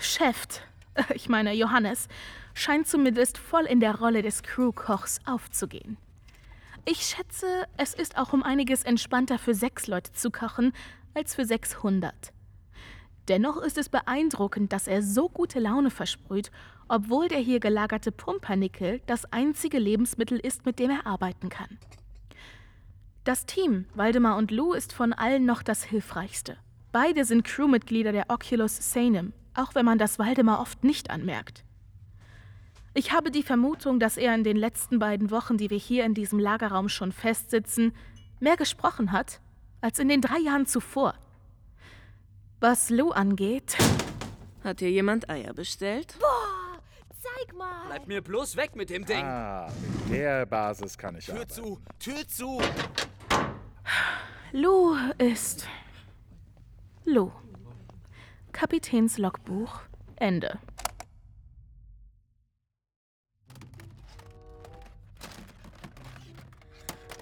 Chef, 0.00 0.46
ich 1.14 1.28
meine 1.28 1.54
Johannes, 1.54 2.08
scheint 2.54 2.88
zumindest 2.88 3.38
voll 3.38 3.64
in 3.66 3.78
der 3.78 3.98
Rolle 3.98 4.22
des 4.22 4.42
Crewkochs 4.42 5.20
aufzugehen. 5.24 5.96
Ich 6.84 7.02
schätze, 7.02 7.46
es 7.76 7.94
ist 7.94 8.18
auch 8.18 8.32
um 8.32 8.42
einiges 8.42 8.82
entspannter 8.82 9.38
für 9.38 9.54
sechs 9.54 9.86
Leute 9.86 10.12
zu 10.12 10.30
kochen 10.30 10.72
als 11.14 11.34
für 11.34 11.44
600. 11.44 12.32
Dennoch 13.28 13.58
ist 13.58 13.76
es 13.76 13.90
beeindruckend, 13.90 14.72
dass 14.72 14.88
er 14.88 15.02
so 15.02 15.28
gute 15.28 15.60
Laune 15.60 15.90
versprüht, 15.90 16.50
obwohl 16.88 17.28
der 17.28 17.40
hier 17.40 17.60
gelagerte 17.60 18.10
Pumpernickel 18.10 19.02
das 19.06 19.30
einzige 19.32 19.78
Lebensmittel 19.78 20.38
ist, 20.38 20.64
mit 20.64 20.78
dem 20.78 20.90
er 20.90 21.06
arbeiten 21.06 21.50
kann. 21.50 21.78
Das 23.24 23.44
Team, 23.44 23.84
Waldemar 23.94 24.38
und 24.38 24.50
Lou, 24.50 24.72
ist 24.72 24.94
von 24.94 25.12
allen 25.12 25.44
noch 25.44 25.62
das 25.62 25.84
hilfreichste. 25.84 26.56
Beide 26.90 27.26
sind 27.26 27.44
Crewmitglieder 27.44 28.12
der 28.12 28.30
Oculus 28.30 28.92
Sanem, 28.92 29.34
auch 29.52 29.74
wenn 29.74 29.84
man 29.84 29.98
das 29.98 30.18
Waldemar 30.18 30.60
oft 30.60 30.82
nicht 30.82 31.10
anmerkt. 31.10 31.64
Ich 32.94 33.12
habe 33.12 33.30
die 33.30 33.42
Vermutung, 33.42 34.00
dass 34.00 34.16
er 34.16 34.34
in 34.34 34.44
den 34.44 34.56
letzten 34.56 34.98
beiden 34.98 35.30
Wochen, 35.30 35.58
die 35.58 35.68
wir 35.68 35.76
hier 35.76 36.06
in 36.06 36.14
diesem 36.14 36.38
Lagerraum 36.38 36.88
schon 36.88 37.12
festsitzen, 37.12 37.92
mehr 38.40 38.56
gesprochen 38.56 39.12
hat 39.12 39.40
als 39.82 39.98
in 39.98 40.08
den 40.08 40.22
drei 40.22 40.38
Jahren 40.38 40.64
zuvor. 40.64 41.14
Was 42.60 42.90
Lou 42.90 43.10
angeht. 43.10 43.76
Hat 44.64 44.80
hier 44.80 44.90
jemand 44.90 45.30
Eier 45.30 45.54
bestellt? 45.54 46.16
Boah, 46.18 46.80
zeig 47.10 47.56
mal. 47.56 47.86
Bleib 47.86 48.06
mir 48.08 48.20
bloß 48.20 48.56
weg 48.56 48.74
mit 48.74 48.90
dem 48.90 49.04
Ding. 49.04 49.24
Ah, 49.24 49.70
mit 50.08 50.18
der 50.18 50.44
Basis 50.44 50.98
kann 50.98 51.16
ich 51.16 51.26
Tür 51.26 51.34
arbeiten. 51.34 51.52
zu, 51.52 51.78
Tür 52.00 52.26
zu. 52.26 52.60
Lou 54.52 54.96
ist. 55.18 55.68
Lou. 57.04 57.30
Kapitäns 58.52 59.18
Logbuch. 59.18 59.80
Ende. 60.16 60.58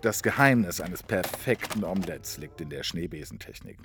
Das 0.06 0.22
Geheimnis 0.22 0.80
eines 0.80 1.02
perfekten 1.02 1.82
Omelettes 1.82 2.38
liegt 2.38 2.60
in 2.60 2.70
der 2.70 2.84
Schneebesentechnik. 2.84 3.76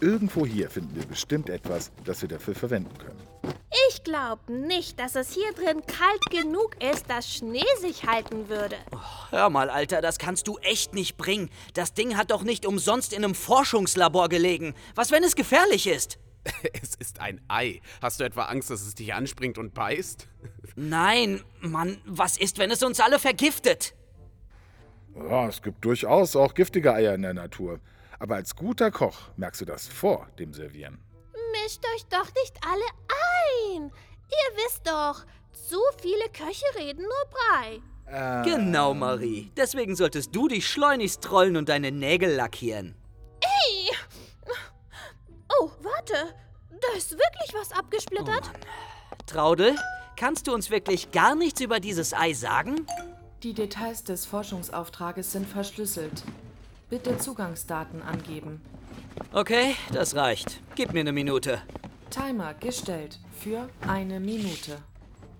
Irgendwo 0.00 0.46
hier 0.46 0.70
finden 0.70 0.94
wir 0.94 1.04
bestimmt 1.04 1.50
etwas, 1.50 1.90
das 2.04 2.22
wir 2.22 2.28
dafür 2.28 2.54
verwenden 2.54 2.96
können. 2.96 3.20
Ich 3.88 4.04
glaube 4.04 4.52
nicht, 4.52 5.00
dass 5.00 5.16
es 5.16 5.34
hier 5.34 5.52
drin 5.52 5.82
kalt 5.84 6.20
genug 6.30 6.80
ist, 6.80 7.10
dass 7.10 7.28
Schnee 7.28 7.64
sich 7.80 8.06
halten 8.06 8.48
würde. 8.48 8.76
Hör 9.30 9.50
mal, 9.50 9.68
Alter, 9.68 10.00
das 10.00 10.20
kannst 10.20 10.46
du 10.46 10.58
echt 10.58 10.94
nicht 10.94 11.16
bringen. 11.16 11.50
Das 11.72 11.92
Ding 11.92 12.16
hat 12.16 12.30
doch 12.30 12.44
nicht 12.44 12.66
umsonst 12.66 13.12
in 13.12 13.24
einem 13.24 13.34
Forschungslabor 13.34 14.28
gelegen. 14.28 14.76
Was, 14.94 15.10
wenn 15.10 15.24
es 15.24 15.34
gefährlich 15.34 15.88
ist? 15.88 16.20
Es 16.82 16.94
ist 16.94 17.18
ein 17.18 17.40
Ei. 17.48 17.80
Hast 18.00 18.20
du 18.20 18.24
etwa 18.24 18.44
Angst, 18.44 18.70
dass 18.70 18.82
es 18.82 18.94
dich 18.94 19.12
anspringt 19.12 19.58
und 19.58 19.74
beißt? 19.74 20.28
Nein, 20.76 21.42
Mann, 21.58 22.00
was 22.04 22.36
ist, 22.36 22.58
wenn 22.58 22.70
es 22.70 22.84
uns 22.84 23.00
alle 23.00 23.18
vergiftet? 23.18 23.94
Ja, 25.16 25.48
es 25.48 25.62
gibt 25.62 25.84
durchaus 25.84 26.34
auch 26.36 26.54
giftige 26.54 26.92
Eier 26.92 27.14
in 27.14 27.22
der 27.22 27.34
Natur. 27.34 27.80
Aber 28.18 28.36
als 28.36 28.56
guter 28.56 28.90
Koch 28.90 29.16
merkst 29.36 29.60
du 29.60 29.64
das 29.64 29.86
vor 29.86 30.28
dem 30.38 30.52
Servieren. 30.54 30.98
Mischt 31.52 31.84
euch 31.94 32.04
doch 32.06 32.26
nicht 32.42 32.56
alle 32.66 32.84
ein. 33.76 33.90
Ihr 33.90 34.56
wisst 34.64 34.86
doch, 34.86 35.24
zu 35.52 35.78
viele 36.00 36.24
Köche 36.30 36.64
reden 36.78 37.02
nur 37.02 37.30
Brei. 37.30 37.80
Äh, 38.06 38.44
Genau, 38.44 38.92
Marie. 38.94 39.50
Deswegen 39.56 39.94
solltest 39.96 40.34
du 40.34 40.48
dich 40.48 40.68
schleunigst 40.68 41.22
trollen 41.22 41.56
und 41.56 41.68
deine 41.68 41.90
Nägel 41.92 42.34
lackieren. 42.34 42.94
Ey! 43.40 43.90
Oh, 45.60 45.70
warte. 45.82 46.34
Da 46.70 46.96
ist 46.98 47.12
wirklich 47.12 47.54
was 47.54 47.72
abgesplittert. 47.72 48.50
Traudel, 49.26 49.76
kannst 50.16 50.46
du 50.46 50.52
uns 50.54 50.70
wirklich 50.70 51.12
gar 51.12 51.34
nichts 51.34 51.60
über 51.60 51.80
dieses 51.80 52.12
Ei 52.12 52.32
sagen? 52.32 52.86
Die 53.44 53.52
Details 53.52 54.02
des 54.04 54.24
Forschungsauftrages 54.24 55.32
sind 55.32 55.46
verschlüsselt. 55.46 56.24
Bitte 56.88 57.18
Zugangsdaten 57.18 58.00
angeben. 58.00 58.62
Okay, 59.34 59.76
das 59.92 60.14
reicht. 60.14 60.62
Gib 60.76 60.94
mir 60.94 61.00
eine 61.00 61.12
Minute. 61.12 61.60
Timer 62.08 62.54
gestellt 62.54 63.18
für 63.38 63.68
eine 63.86 64.18
Minute. 64.18 64.78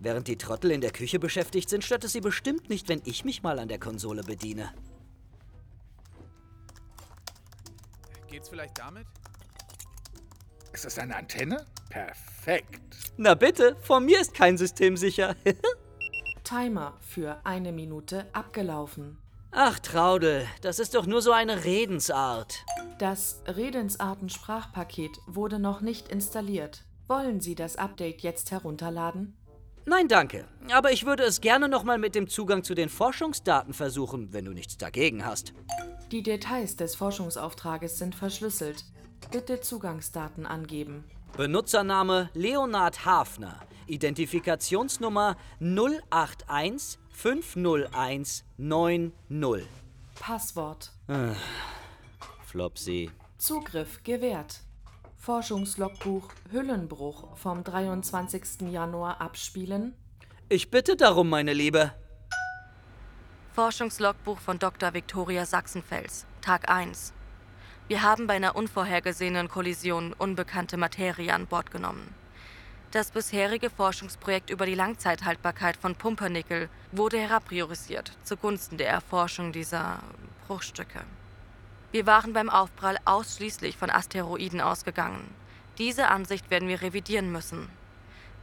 Während 0.00 0.28
die 0.28 0.36
Trottel 0.36 0.72
in 0.72 0.82
der 0.82 0.90
Küche 0.90 1.18
beschäftigt 1.18 1.70
sind, 1.70 1.82
stört 1.82 2.04
es 2.04 2.12
sie 2.12 2.20
bestimmt 2.20 2.68
nicht, 2.68 2.90
wenn 2.90 3.00
ich 3.06 3.24
mich 3.24 3.42
mal 3.42 3.58
an 3.58 3.68
der 3.68 3.78
Konsole 3.78 4.22
bediene. 4.22 4.74
Geht's 8.28 8.50
vielleicht 8.50 8.78
damit? 8.78 9.06
Ist 10.74 10.84
das 10.84 10.98
eine 10.98 11.16
Antenne? 11.16 11.64
Perfekt. 11.88 12.82
Na 13.16 13.34
bitte, 13.34 13.76
von 13.80 14.04
mir 14.04 14.20
ist 14.20 14.34
kein 14.34 14.58
System 14.58 14.98
sicher. 14.98 15.36
Timer 16.54 16.92
für 17.00 17.38
eine 17.42 17.72
Minute 17.72 18.26
abgelaufen. 18.32 19.18
Ach, 19.50 19.80
Traudel, 19.80 20.46
das 20.62 20.78
ist 20.78 20.94
doch 20.94 21.04
nur 21.04 21.20
so 21.20 21.32
eine 21.32 21.64
Redensart. 21.64 22.64
Das 23.00 23.42
Redensarten-Sprachpaket 23.48 25.18
wurde 25.26 25.58
noch 25.58 25.80
nicht 25.80 26.06
installiert. 26.08 26.84
Wollen 27.08 27.40
Sie 27.40 27.56
das 27.56 27.74
Update 27.74 28.20
jetzt 28.22 28.52
herunterladen? 28.52 29.36
Nein, 29.84 30.06
danke. 30.06 30.44
Aber 30.72 30.92
ich 30.92 31.04
würde 31.04 31.24
es 31.24 31.40
gerne 31.40 31.68
nochmal 31.68 31.98
mit 31.98 32.14
dem 32.14 32.28
Zugang 32.28 32.62
zu 32.62 32.76
den 32.76 32.88
Forschungsdaten 32.88 33.74
versuchen, 33.74 34.32
wenn 34.32 34.44
du 34.44 34.52
nichts 34.52 34.78
dagegen 34.78 35.26
hast. 35.26 35.54
Die 36.12 36.22
Details 36.22 36.76
des 36.76 36.94
Forschungsauftrages 36.94 37.98
sind 37.98 38.14
verschlüsselt. 38.14 38.84
Bitte 39.32 39.60
Zugangsdaten 39.60 40.46
angeben. 40.46 41.02
Benutzername 41.36 42.30
Leonard 42.34 43.04
Hafner. 43.04 43.60
Identifikationsnummer 43.86 45.36
081 45.60 46.98
501 47.10 48.44
90. 48.56 49.66
Passwort. 50.20 50.92
Ah, 51.08 51.34
Flopsy. 52.46 53.10
Zugriff 53.38 54.02
gewährt. 54.02 54.60
Forschungslogbuch 55.16 56.28
Hüllenbruch 56.50 57.36
vom 57.36 57.64
23. 57.64 58.70
Januar 58.70 59.20
abspielen. 59.20 59.94
Ich 60.48 60.70
bitte 60.70 60.96
darum, 60.96 61.30
meine 61.30 61.52
Liebe. 61.52 61.92
Forschungslogbuch 63.54 64.38
von 64.38 64.58
Dr. 64.58 64.94
Viktoria 64.94 65.46
Sachsenfels, 65.46 66.26
Tag 66.40 66.68
1. 66.68 67.12
Wir 67.86 68.02
haben 68.02 68.26
bei 68.26 68.34
einer 68.34 68.56
unvorhergesehenen 68.56 69.48
Kollision 69.48 70.12
unbekannte 70.12 70.76
Materie 70.76 71.32
an 71.32 71.46
Bord 71.46 71.70
genommen. 71.70 72.14
Das 72.94 73.10
bisherige 73.10 73.70
Forschungsprojekt 73.70 74.50
über 74.50 74.66
die 74.66 74.76
Langzeithaltbarkeit 74.76 75.76
von 75.76 75.96
Pumpernickel 75.96 76.68
wurde 76.92 77.18
herabpriorisiert 77.18 78.12
zugunsten 78.22 78.78
der 78.78 78.88
Erforschung 78.88 79.50
dieser 79.50 79.98
Bruchstücke. 80.46 81.00
Wir 81.90 82.06
waren 82.06 82.32
beim 82.32 82.48
Aufprall 82.48 82.96
ausschließlich 83.04 83.76
von 83.76 83.90
Asteroiden 83.90 84.60
ausgegangen. 84.60 85.34
Diese 85.76 86.06
Ansicht 86.06 86.52
werden 86.52 86.68
wir 86.68 86.82
revidieren 86.82 87.32
müssen. 87.32 87.68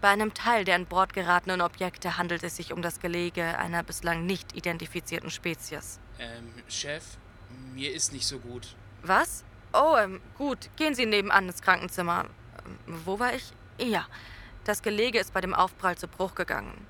Bei 0.02 0.10
einem 0.10 0.34
Teil 0.34 0.66
der 0.66 0.76
an 0.76 0.86
Bord 0.86 1.14
geratenen 1.14 1.62
Objekte 1.62 2.18
handelt 2.18 2.44
es 2.44 2.58
sich 2.58 2.74
um 2.74 2.82
das 2.82 3.00
Gelege 3.00 3.58
einer 3.58 3.84
bislang 3.84 4.26
nicht 4.26 4.54
identifizierten 4.54 5.30
Spezies. 5.30 5.98
Ähm, 6.20 6.52
Chef, 6.68 7.06
mir 7.74 7.94
ist 7.94 8.12
nicht 8.12 8.28
so 8.28 8.38
gut. 8.38 8.76
Was? 9.02 9.46
Oh, 9.72 9.96
ähm, 9.98 10.20
gut. 10.38 10.70
Gehen 10.76 10.94
Sie 10.94 11.06
nebenan 11.06 11.48
ins 11.48 11.62
Krankenzimmer. 11.62 12.26
Ähm, 12.66 13.02
wo 13.06 13.18
war 13.18 13.34
ich? 13.34 13.54
Ja. 13.80 14.06
Das 14.66 14.82
Gelege 14.82 15.20
ist 15.20 15.34
bei 15.34 15.42
dem 15.42 15.54
Aufprall 15.54 15.98
zu 15.98 16.08
Bruch 16.08 16.36
gegangen. 16.36 16.86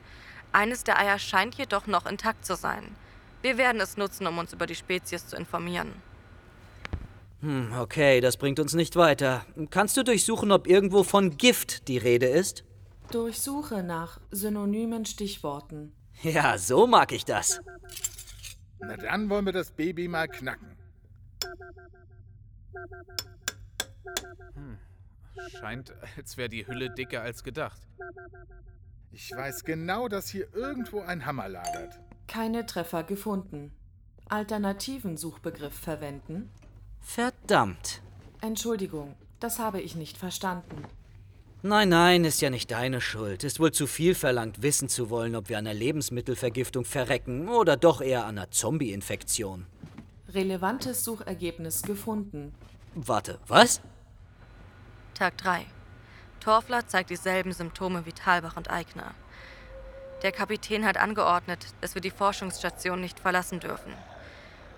Eines 0.52 0.84
der 0.84 1.00
Eier 1.00 1.20
scheint 1.20 1.56
jedoch 1.56 1.88
noch 1.88 2.06
intakt 2.06 2.46
zu 2.46 2.56
sein. 2.56 2.96
Wir 3.42 3.58
werden 3.58 3.82
es 3.82 3.98
nutzen, 3.98 4.28
um 4.28 4.38
uns 4.38 4.54
über 4.54 4.68
die 4.68 4.76
Spezies 4.76 5.28
zu 5.28 5.36
informieren. 5.36 5.94
Hm, 7.42 7.74
okay, 7.80 8.22
das 8.22 8.38
bringt 8.38 8.60
uns 8.60 8.74
nicht 8.74 8.96
weiter. 8.96 9.46
Kannst 9.72 9.98
du 9.98 10.04
durchsuchen, 10.04 10.52
ob 10.52 10.68
irgendwo 10.68 11.04
von 11.04 11.38
Gift 11.38 11.88
die 11.88 11.98
Rede 11.98 12.28
ist? 12.28 12.64
Durchsuche 13.12 13.82
nach 13.82 14.20
synonymen 14.30 15.06
Stichworten. 15.06 15.94
Ja, 16.22 16.58
so 16.58 16.86
mag 16.86 17.12
ich 17.12 17.26
das. 17.26 17.62
Na 18.80 18.96
dann 18.96 19.30
wollen 19.30 19.46
wir 19.46 19.54
das 19.54 19.72
Baby 19.72 20.08
mal 20.08 20.28
knacken. 20.28 20.78
Hm. 24.54 24.78
Scheint, 25.60 25.94
als 26.18 26.38
wäre 26.38 26.50
die 26.50 26.68
Hülle 26.68 26.90
dicker 26.90 27.22
als 27.22 27.44
gedacht. 27.44 27.82
Ich 29.12 29.32
weiß 29.32 29.64
genau, 29.64 30.08
dass 30.08 30.30
hier 30.30 30.48
irgendwo 30.54 31.02
ein 31.02 31.26
Hammer 31.26 31.50
lagert. 31.50 32.00
Keine 32.28 32.66
Treffer 32.66 33.04
gefunden. 33.04 33.72
Alternativen 34.30 35.18
Suchbegriff 35.18 35.74
verwenden? 35.74 36.50
Verdammt. 37.02 38.02
Entschuldigung, 38.40 39.16
das 39.40 39.60
habe 39.60 39.82
ich 39.82 39.96
nicht 39.96 40.18
verstanden. 40.18 40.84
Nein, 41.64 41.90
nein, 41.90 42.26
ist 42.26 42.42
ja 42.42 42.50
nicht 42.50 42.72
deine 42.72 43.02
Schuld. 43.02 43.44
Ist 43.44 43.60
wohl 43.60 43.72
zu 43.72 43.86
viel 43.86 44.16
verlangt, 44.16 44.64
wissen 44.64 44.90
zu 44.90 45.10
wollen, 45.12 45.36
ob 45.36 45.50
wir 45.50 45.60
an 45.60 45.68
einer 45.68 45.78
Lebensmittelvergiftung 45.78 46.86
verrecken 46.86 47.50
oder 47.50 47.78
doch 47.78 48.02
eher 48.02 48.26
an 48.26 48.38
einer 48.38 48.50
Zombie-Infektion. 48.50 49.68
Relevantes 50.30 51.04
Suchergebnis 51.04 51.84
gefunden. 51.84 52.54
Warte, 52.96 53.38
was? 53.48 53.82
Tag 55.14 55.38
3. 55.38 55.66
Torfler 56.40 56.88
zeigt 56.88 57.10
dieselben 57.10 57.52
Symptome 57.52 58.06
wie 58.06 58.14
Talbach 58.14 58.58
und 58.58 58.72
Eigner. 58.72 59.14
Der 60.24 60.32
Kapitän 60.32 60.86
hat 60.86 60.98
angeordnet, 60.98 61.68
dass 61.82 61.96
wir 61.96 62.02
die 62.02 62.12
Forschungsstation 62.12 63.02
nicht 63.02 63.20
verlassen 63.20 63.60
dürfen. 63.60 63.94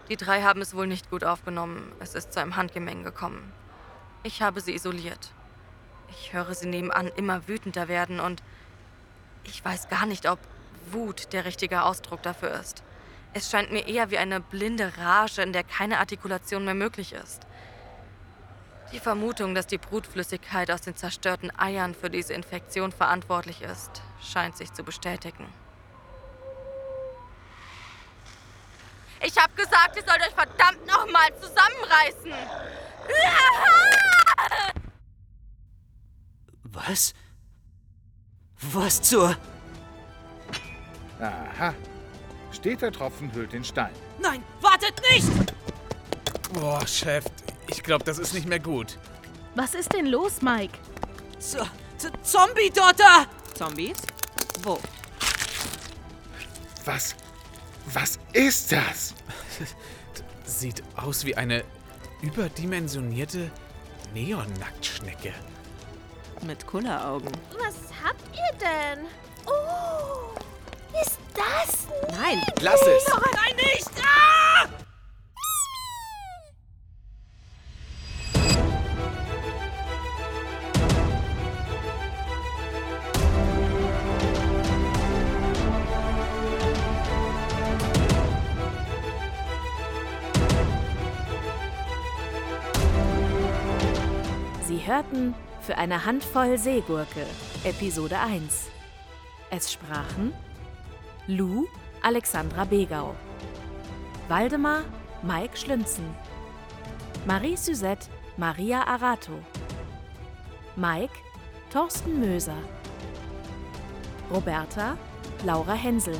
Die 0.10 0.17
drei 0.17 0.41
haben 0.41 0.62
es 0.62 0.76
wohl 0.76 0.88
nicht 0.88 1.10
gut 1.10 1.24
aufgenommen. 1.24 1.91
Es 2.00 2.15
ist 2.15 2.34
zu 2.34 2.41
einem 2.41 2.56
Handgemeng 2.56 3.04
gekommen. 3.04 3.54
Ich 4.24 4.41
habe 4.41 4.60
sie 4.60 4.74
isoliert. 4.74 5.32
Ich 6.10 6.34
höre 6.34 6.54
sie 6.54 6.67
nebenan 6.67 7.08
immer 7.15 7.48
wütender 7.48 7.88
werden 7.88 8.19
und 8.19 8.43
ich 9.43 9.63
weiß 9.63 9.88
gar 9.89 10.06
nicht, 10.06 10.28
ob 10.28 10.39
Wut 10.91 11.32
der 11.32 11.46
richtige 11.46 11.84
Ausdruck 11.84 12.22
dafür 12.24 12.52
ist. 12.60 12.84
Es 13.34 13.50
scheint 13.50 13.72
mir 13.72 13.88
eher 13.88 14.12
wie 14.12 14.17
eine 14.17 14.39
blinde 14.39 14.93
Rage, 14.98 15.41
in 15.41 15.54
der 15.54 15.63
keine 15.63 16.00
Artikulation 16.00 16.65
mehr 16.65 16.76
möglich 16.76 17.13
ist. 17.13 17.46
Die 18.94 19.00
Vermutung, 19.00 19.56
dass 19.56 19.66
die 19.66 19.80
Brutflüssigkeit 19.80 20.70
aus 20.70 20.82
den 20.82 20.96
zerstörten 20.96 21.52
Eiern 21.58 21.96
für 21.96 22.12
diese 22.12 22.34
Infektion 22.34 22.92
verantwortlich 22.92 23.64
ist, 23.64 24.04
scheint 24.22 24.56
sich 24.56 24.72
zu 24.72 24.84
bestätigen. 24.84 25.52
Ich 29.26 29.36
hab 29.38 29.56
gesagt, 29.58 29.96
ihr 29.96 30.04
sollt 30.06 30.22
euch 30.22 30.36
verdammt 30.36 30.86
nochmal 30.86 31.30
zusammenreißen! 31.42 32.34
Was? 36.64 37.14
Was 38.62 39.02
zur... 39.02 39.36
Aha. 41.20 41.74
Steter 42.52 42.92
Tropfen 42.92 43.34
hüllt 43.34 43.54
den 43.54 43.64
Stein. 43.64 43.94
Nein, 44.20 44.44
wartet 44.62 45.02
nicht! 45.10 45.54
Boah, 46.54 46.86
Chef, 46.86 47.24
ich 47.74 47.84
glaube, 47.84 48.04
das 48.04 48.20
ist 48.20 48.34
nicht 48.34 48.48
mehr 48.48 48.60
gut. 48.60 48.98
Was 49.56 49.76
ist 49.76 49.94
denn 49.94 50.08
los, 50.08 50.42
Mike? 50.42 50.78
Z 51.40 51.62
Z 51.98 52.12
Zombie-Dotter! 52.24 53.28
Zombies? 53.54 53.98
Wo? 54.62 54.80
Was? 56.86 57.16
Was 57.94 58.20
ist 58.34 58.72
das? 58.72 59.14
Sieht 60.46 60.84
aus 60.96 61.26
wie 61.26 61.36
eine 61.36 61.64
überdimensionierte 62.22 63.52
Neon-Nacktschnecke. 64.14 65.34
Mit 66.46 66.66
Kulleraugen. 66.68 67.32
Was 67.58 67.76
habt 68.04 68.24
ihr 68.36 68.58
denn? 68.60 69.06
Oh, 69.46 70.34
ist 71.02 71.18
das 71.34 71.88
Nein. 72.12 72.42
Lass 72.62 72.82
es! 72.82 73.06
Nein, 73.08 73.56
nicht! 73.56 74.03
Hörten 94.94 95.34
für 95.62 95.76
eine 95.76 96.06
Handvoll 96.06 96.56
Seegurke, 96.56 97.26
Episode 97.64 98.20
1. 98.20 98.68
Es 99.50 99.74
sprachen 99.74 100.34
Lou 101.26 101.66
Alexandra 102.04 102.64
Begau, 102.64 103.16
Waldemar 104.28 104.82
Mike 105.24 105.58
Schlünzen, 105.58 106.06
Marie 107.26 107.58
Suzette 107.58 108.08
Maria 108.38 108.84
Arato, 108.86 109.32
Mike 110.76 111.16
Thorsten 111.72 112.20
Möser, 112.20 112.62
Roberta 114.30 114.96
Laura 115.44 115.74
Hensel, 115.74 116.20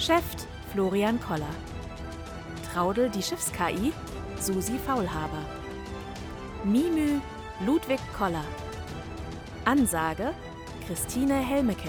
Chef 0.00 0.24
Florian 0.72 1.20
Koller, 1.20 1.54
Traudel 2.72 3.08
die 3.08 3.22
Schiffs-KI 3.22 3.92
Susi 4.40 4.78
Faulhaber, 4.84 5.44
Mimü 6.64 7.20
Ludwig 7.64 8.00
Koller, 8.12 8.44
Ansage 9.64 10.34
Christine 10.86 11.40
Helmecke, 11.40 11.88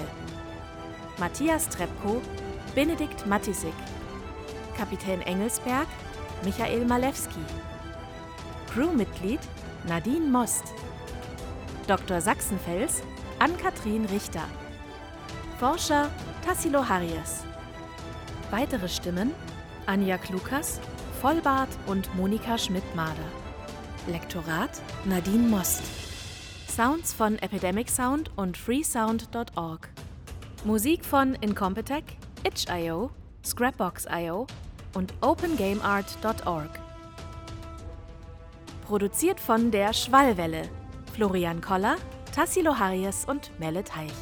Matthias 1.17 1.67
Trepko 1.67 2.21
Benedikt 2.73 3.27
Matisik, 3.27 3.73
Kapitän 4.77 5.21
Engelsberg 5.23 5.87
Michael 6.45 6.85
Malewski, 6.85 7.43
Crewmitglied 8.73 9.41
Nadine 9.85 10.31
Most, 10.31 10.73
Dr. 11.85 12.21
Sachsenfels 12.21 13.01
Ann-Kathrin 13.39 14.05
Richter, 14.05 14.45
Forscher 15.59 16.09
Tassilo 16.45 16.87
Harries. 16.87 17.43
Weitere 18.51 18.87
Stimmen 18.87 19.33
Anja 19.85 20.17
Klukas, 20.17 20.79
Vollbart 21.21 21.69
und 21.87 22.15
Monika 22.15 22.57
Schmidt-Mader. 22.57 23.46
Lektorat 24.07 24.81
Nadine 25.05 25.49
Most. 25.49 25.83
Sounds 26.69 27.13
von 27.13 27.37
Epidemic 27.39 27.89
Sound 27.89 28.31
und 28.37 28.57
freesound.org. 28.57 29.89
Musik 30.63 31.03
von 31.03 31.35
Incompetech, 31.35 32.03
itch.io, 32.43 33.11
Scrapbox.io 33.43 34.47
und 34.95 35.13
opengameart.org. 35.21 36.79
Produziert 38.85 39.39
von 39.39 39.71
der 39.71 39.91
Schwallwelle. 39.91 40.69
Florian 41.13 41.59
Koller, 41.59 41.97
Tassilo 42.33 42.79
Harries 42.79 43.25
und 43.25 43.51
Melle 43.59 43.83
Teich. 43.83 44.13